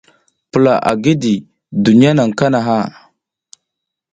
[0.51, 1.35] Pula a gidi,
[1.83, 2.77] duniya naƞ kanaha.